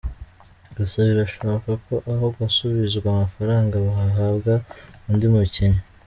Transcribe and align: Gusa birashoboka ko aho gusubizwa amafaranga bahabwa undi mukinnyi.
Gusa 0.77 0.97
birashoboka 1.09 1.69
ko 1.85 1.95
aho 2.13 2.25
gusubizwa 2.37 3.05
amafaranga 3.13 3.75
bahabwa 3.85 4.53
undi 5.09 5.27
mukinnyi. 5.33 5.81